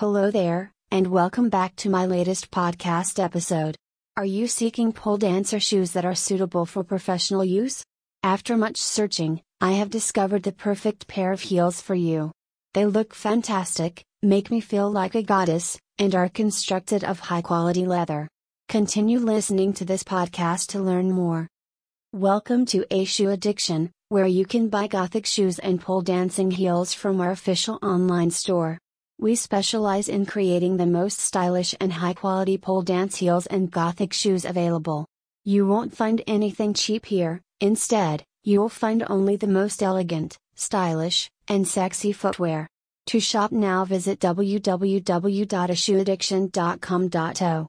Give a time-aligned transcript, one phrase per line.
[0.00, 3.74] Hello there, and welcome back to my latest podcast episode.
[4.16, 7.82] Are you seeking pole dancer shoes that are suitable for professional use?
[8.22, 12.30] After much searching, I have discovered the perfect pair of heels for you.
[12.74, 17.84] They look fantastic, make me feel like a goddess, and are constructed of high quality
[17.84, 18.28] leather.
[18.68, 21.48] Continue listening to this podcast to learn more.
[22.12, 26.94] Welcome to A Shoe Addiction, where you can buy gothic shoes and pole dancing heels
[26.94, 28.78] from our official online store.
[29.20, 34.12] We specialize in creating the most stylish and high quality pole dance heels and gothic
[34.12, 35.08] shoes available.
[35.44, 41.66] You won't find anything cheap here, instead, you'll find only the most elegant, stylish, and
[41.66, 42.68] sexy footwear.
[43.06, 46.46] To shop now visit www.ashoeaddiction.com.au